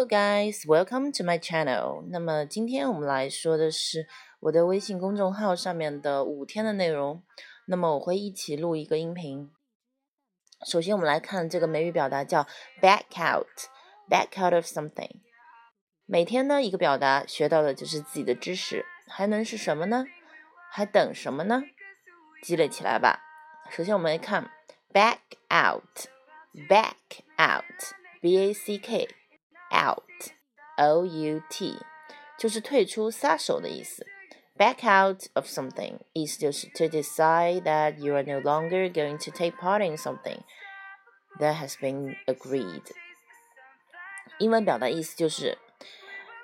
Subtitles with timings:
[0.00, 2.02] Hello guys, welcome to my channel.
[2.08, 4.08] 那么今天我们来说的是
[4.40, 7.22] 我的微信公众号上面的五天的内容。
[7.66, 9.50] 那么我会一起录一个音频。
[10.66, 12.46] 首先我们来看这个美语表达叫
[12.80, 13.46] back out,
[14.08, 15.20] back out of something。
[16.06, 20.06] 每天呢一个表达，学到的就是自己的知识，还能是什么呢？
[20.70, 21.60] 还等什么呢？
[22.42, 23.20] 积累起来吧。
[23.68, 24.50] 首先我们来看
[24.94, 25.18] back
[25.50, 26.08] out,
[26.70, 29.06] back out, b a c k
[29.71, 30.03] out,
[30.77, 31.77] o u t，
[32.37, 34.05] 就是退出、撒手的意思。
[34.57, 39.85] Back out of something 意思就是 to decide that you are no longer going to take part
[39.85, 40.39] in something
[41.39, 42.83] that has been agreed。
[44.39, 45.57] 英文表达意思就是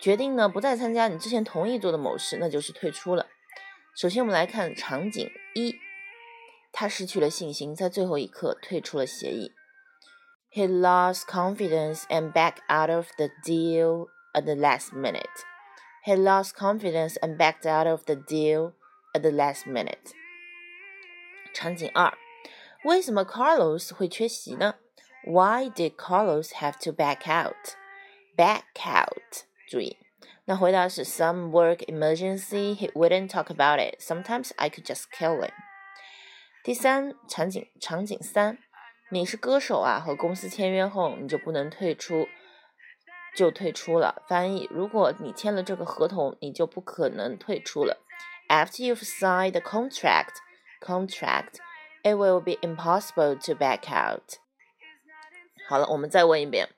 [0.00, 3.26] 决定呢不再参加你之前同意做的某事，那就是退出了。
[3.94, 5.76] 首先我们来看场景一，
[6.72, 9.52] 他失去了信心，在最后一刻退出了协议。
[10.52, 15.44] He lost confidence and backed out of the deal at the last minute.
[16.04, 18.72] He lost confidence and backed out of the deal
[19.14, 20.12] at the last minute.
[21.52, 22.12] 场景二，
[22.84, 24.76] 为什么 Carlos 会缺席呢？
[25.24, 27.74] Why did Carlos have to back out?
[28.36, 29.98] Back out，注意，
[30.44, 32.76] 那回答是 some work emergency.
[32.76, 34.00] He wouldn't talk about it.
[34.00, 35.50] Sometimes I could just kill him.
[36.62, 38.58] 第三场景，场景三，
[39.13, 42.27] 你是歌手啊，和公司签约后你就不能退出。
[43.35, 44.23] 就退出了。
[44.27, 48.03] 翻译：如果你签了这个合同，你就不可能退出了。
[48.49, 50.37] After you've signed the contract,
[50.81, 51.59] contract,
[52.01, 54.39] it will be impossible to back out.
[55.67, 56.69] 好了，我们再问一遍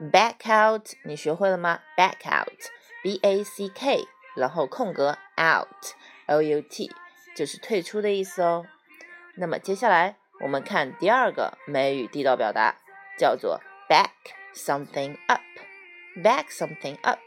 [0.00, 6.90] ，back out，你学会了吗？back out，b a c k，然后空格 out，o u t，
[7.36, 8.64] 就是退出的意思哦。
[9.36, 12.76] 那么接下来我们看第二个美语地道表达，
[13.16, 14.10] 叫做 back
[14.54, 15.40] something up。
[16.16, 17.20] back something up。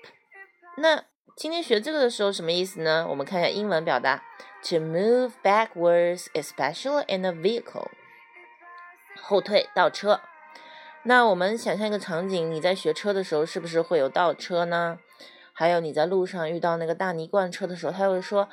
[0.77, 3.07] 那今天学这个的时候什么意思呢？
[3.09, 4.23] 我们看一下英文表达
[4.61, 7.87] ：to move backwards, especially in a vehicle。
[9.19, 10.21] 后退倒车。
[11.03, 14.99] 那我们想象一个场景，你在学车的时候是不是会有倒车呢？
[15.53, 18.49] 还有你在路上遇到那个大泥罐车的时候，他会说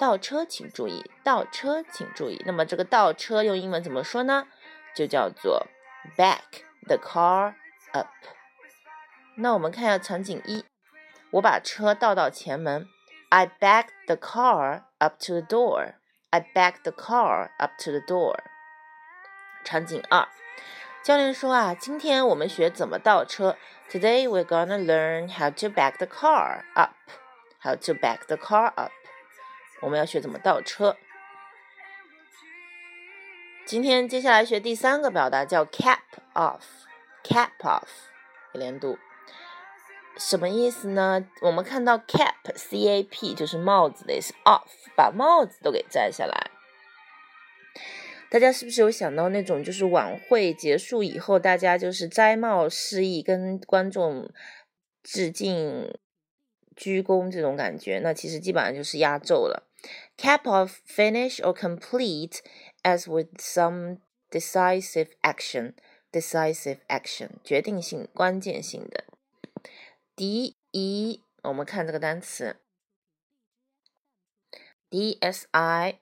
[0.00, 2.42] 倒车请注意，倒车请注意。
[2.44, 4.46] 那么这个倒车用英文怎么说呢？
[4.94, 5.66] 就叫做
[6.16, 7.54] back the car
[7.92, 8.08] up。
[9.36, 10.64] 那我们看一下场景一，
[11.32, 12.88] 我把车倒到前门，
[13.30, 15.94] I backed the car up to the door.
[16.30, 18.36] I backed the car up to the door.
[19.64, 20.28] 场景二，
[21.02, 23.56] 教练说啊，今天我们学怎么倒车。
[23.90, 26.92] Today we're gonna learn how to back the car up.
[27.60, 28.92] How to back the car up.
[29.81, 30.95] 我们要学怎么倒车。
[33.65, 35.99] 今天接下来学第三个表达叫 cap
[36.33, 36.61] off.
[37.23, 37.87] Cap off，
[38.53, 38.97] 一连读。
[40.17, 41.25] 什么意思呢？
[41.41, 46.51] 我们看到 cap c a p 就是帽子的意思，off 把帽子都给摘下来。
[48.29, 54.29] 大家是不是有想到那种就是晚会结束以后，大家就是摘帽示意，跟观众
[55.03, 55.93] 致敬、
[56.75, 57.99] 鞠躬这种感觉？
[57.99, 59.70] 那其实基本上就是压轴了。
[60.16, 62.42] cap off finish or complete
[62.82, 63.98] as with some
[64.30, 69.04] decisive action，decisive action 决定性、关键性的。
[70.14, 72.56] D E，我们看这个单词，
[74.88, 76.00] D S I，sorry，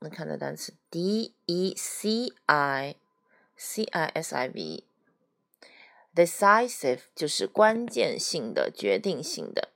[0.00, 4.48] 我们看这单词 D E C I，C I S I
[6.14, 9.70] V，decisive 就是关键性的、决定性的。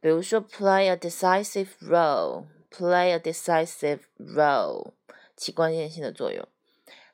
[0.00, 4.92] 比如说，play a decisive role，play a decisive role，
[5.36, 6.46] 起关键性的作用。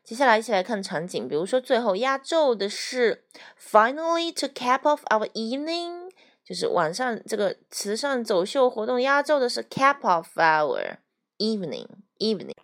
[0.04, 3.24] 接下来一起来看场景，比如说最后压轴的是
[3.58, 6.10] finally to cap off our evening，
[6.44, 10.96] 就是晚上这个慈善走秀活动压轴的是 cap off our
[11.38, 11.86] evening
[12.18, 12.56] evening。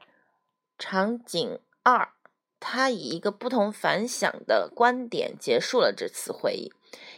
[0.77, 2.09] 场景二，
[2.60, 6.72] 他以一个不同凡响的观点结束了这次会议。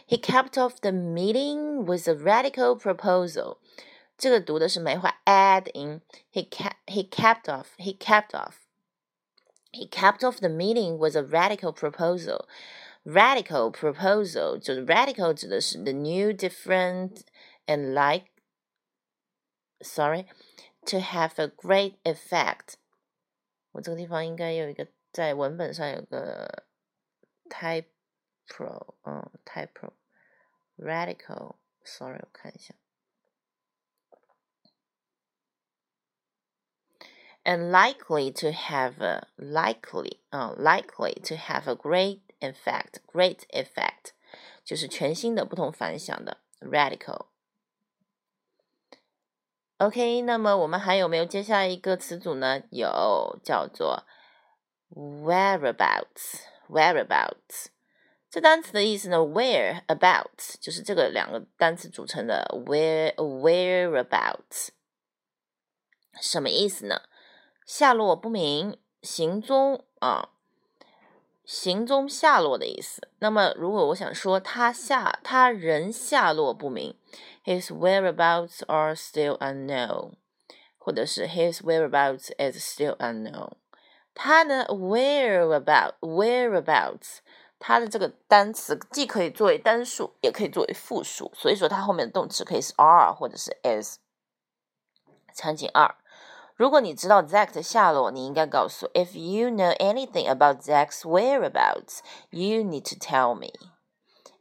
[0.08, 3.58] He capped off the meeting with a radical proposal。
[4.18, 11.72] 这个读的是没话，add in。He cap he capped off he capped off。He capped off the meeting with a radical
[11.72, 12.46] proposal.
[13.04, 17.20] Radical proposal 就是 radical 指的是 the new, different,
[17.66, 18.28] and like.
[19.82, 20.26] Sorry,
[20.86, 22.76] to have a great effect.
[23.72, 26.65] 我这个地方应该有一个 在文本上有个
[27.49, 29.91] typo，嗯，typo。
[30.77, 32.73] Radical，sorry，我看一下。
[37.43, 44.11] and likely to have a likely uh, likely to have a great effect，great effect，
[44.63, 47.27] 就是全新的、不同凡响的 radical。
[49.77, 52.61] OK，那么我们还有没有接下来一个词组呢？
[52.69, 54.05] 有，叫做
[54.95, 57.65] whereabouts，whereabouts。
[58.29, 64.69] 这单词的意思呢？Where about 就是这个两个单词组成的 where whereabouts，
[66.21, 67.01] 什么意思呢？
[67.65, 70.29] 下落不明，行踪啊，
[71.43, 73.09] 行踪下落的意思。
[73.19, 76.97] 那么如果我想说他下他人下落不明
[77.43, 80.13] ，His whereabouts are still unknown，
[80.77, 83.55] 或者是 His whereabouts is still unknown。
[84.14, 84.66] 他呢？
[84.68, 87.18] Whereabout whereabouts。
[87.58, 93.96] 它的这个单词既可以作为单数，也可以作为复数，所以说它后面的动词可以是 are 或者是 is。
[95.34, 95.94] 场景二，
[96.54, 103.52] 如果你知道 Zack 的下落，你应该告诉 If you know anything about Zack's whereabouts, you need to tell me.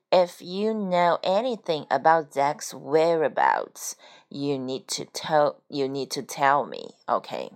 [0.09, 3.93] If you know anything about Zack's whereabouts,
[4.27, 6.95] you need to tell you need to tell me.
[7.07, 7.53] OK.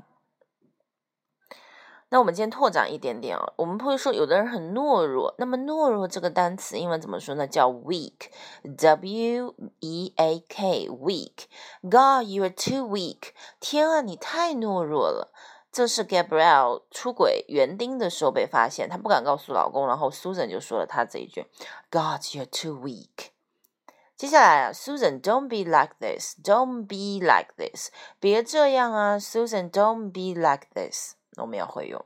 [2.14, 7.44] 那我们今天拓展一点点哦，我们不会说有的人很懦弱，那么懦弱这个单词英文怎么说呢？
[7.44, 11.46] 叫 weak，w e a k，weak。
[11.82, 13.32] God, you are too weak。
[13.58, 15.32] 天啊，你太懦弱了。
[15.72, 21.44] 这是 Gabriel 出轨园丁的时候被发现，她不敢告诉老公，然后 Susan 就说了她这一句
[21.90, 23.30] ：God, you are too weak。
[24.16, 27.90] 接下来啊，Susan，don't be like this，don't be like this，
[28.20, 31.14] 别这样啊，Susan，don't be like this。
[31.36, 32.04] 我们要会用。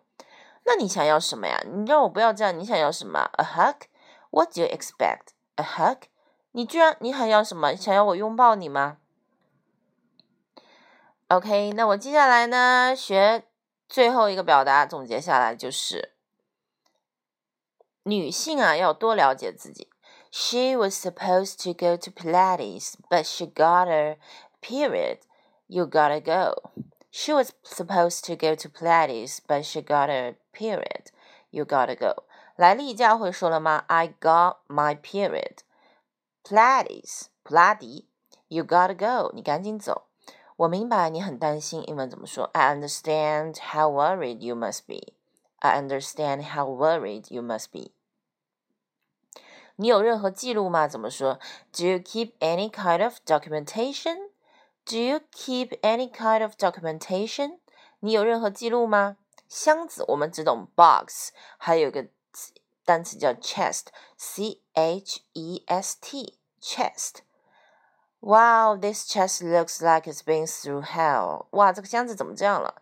[0.65, 1.61] 那你想要什么呀？
[1.67, 5.29] 你让我不要这样，你想要什么？A hug？What do you expect?
[5.57, 6.03] A hug？
[6.53, 7.75] 你居然你还要什么？
[7.75, 8.99] 想要我拥抱你吗
[11.29, 13.45] ？OK，那我接下来呢，学
[13.89, 16.15] 最后一个表达，总结下来就是
[18.03, 19.91] 女性啊，要多了解自己。
[20.31, 24.19] She was supposed to go to Pilates, but she got a
[24.61, 25.21] period.
[25.67, 26.71] You gotta go.
[27.18, 31.12] She was supposed to go to Pilates, but she got a period.
[31.52, 32.24] You gotta go.
[32.56, 33.84] 来例假会说了吗？
[33.88, 35.60] I got my period.
[36.44, 38.08] Pilates，普拉迪。
[38.48, 39.32] You gotta go.
[39.34, 40.08] 你赶紧走。
[40.56, 42.50] 我明白你很担心，英文怎么说？
[42.54, 45.14] I understand how worried you must be.
[45.58, 47.92] I understand how worried you must be.
[49.76, 50.88] 你有任何记录吗？
[50.88, 51.40] 怎么说？
[51.72, 54.27] Do you keep any kind of documentation?
[54.89, 57.59] Do you keep any kind of documentation？
[58.01, 59.19] 你有任何记录吗？
[59.47, 62.09] 箱子我们只懂 box，还有一个
[62.87, 67.17] 单词叫 chest，c h e s t，chest。
[68.21, 71.49] Wow, this chest looks like it's been through hell.
[71.51, 72.81] 哇，这个箱子怎么这样了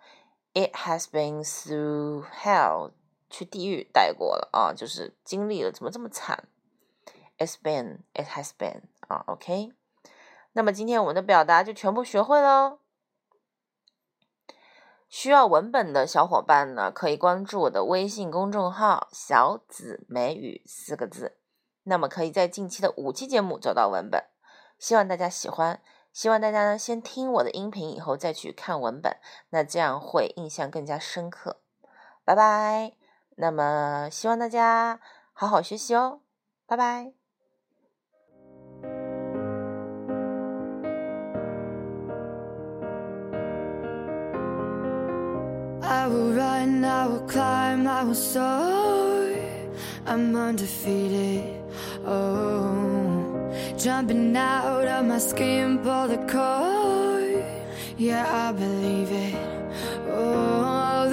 [0.55, 2.93] ？It has been through hell，
[3.29, 6.47] 去地狱待过了啊，就是经历了，怎么这么惨
[7.39, 9.73] ？It's been, it has been 啊，OK。
[10.57, 12.79] 那么今天我们的表达就全部学会喽。
[15.07, 21.37] 需要文本的小伙伴呢，可以关注我的微信公众号“小紫美语”四个字。
[21.83, 24.25] 那么可以在近期的五期节目找到文本。
[24.79, 29.15] 希望大家喜欢，希望大家呢先听我的音频，以后再去看文本，
[29.51, 31.61] 那这样会印象更加深刻。
[32.25, 32.95] 拜拜。
[33.37, 35.01] 那么希望大家
[35.35, 36.23] 好好学习哦。
[36.67, 37.26] 拜拜。
[45.87, 49.35] I will run, I will climb, I will soar.
[50.05, 51.63] I'm undefeated.
[52.05, 57.45] Oh, jumping out of my skin, pull the cord.
[57.97, 59.35] Yeah, I believe it.
[60.11, 61.06] Oh.